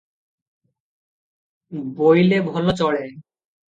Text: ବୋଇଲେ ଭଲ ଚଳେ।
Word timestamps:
ବୋଇଲେ 2.03 2.45
ଭଲ 2.51 2.79
ଚଳେ। 2.83 3.09